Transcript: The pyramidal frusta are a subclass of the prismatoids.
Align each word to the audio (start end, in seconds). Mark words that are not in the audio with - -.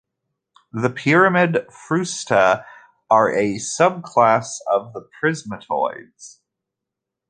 The 0.73 0.89
pyramidal 0.89 1.65
frusta 1.67 2.65
are 3.11 3.31
a 3.35 3.57
subclass 3.59 4.55
of 4.67 4.93
the 4.93 5.07
prismatoids. 5.23 6.39